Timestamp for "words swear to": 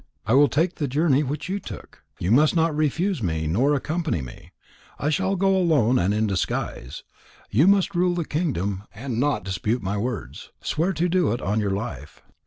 9.97-11.07